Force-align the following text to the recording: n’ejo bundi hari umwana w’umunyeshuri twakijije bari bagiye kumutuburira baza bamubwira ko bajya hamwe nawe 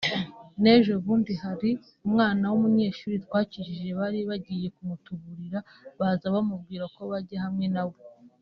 n’ejo 0.61 0.93
bundi 1.03 1.33
hari 1.43 1.69
umwana 2.07 2.43
w’umunyeshuri 2.51 3.15
twakijije 3.25 3.87
bari 3.99 4.19
bagiye 4.29 4.67
kumutuburira 4.75 5.59
baza 5.99 6.25
bamubwira 6.35 6.85
ko 6.95 6.99
bajya 7.11 7.37
hamwe 7.45 7.67
nawe 7.75 7.97